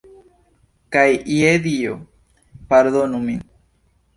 Kaj, 0.95 1.03
je 1.33 1.51
dio, 1.67 1.99
pardonu 2.73 3.21
min. 3.29 3.45